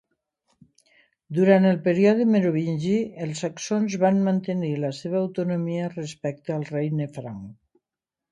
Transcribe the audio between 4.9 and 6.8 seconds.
seva autonomia respecte al